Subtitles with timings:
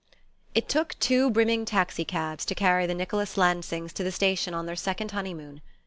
[0.55, 4.65] IT took two brimming taxi cabs to carry the Nicholas Lansings to the station on
[4.65, 5.61] their second honey moon.